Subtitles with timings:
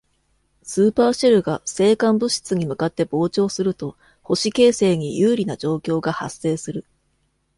[0.63, 6.85] スーパーシェルが星間物質に向かって膨張すると、星形成に有利な状況が発生する。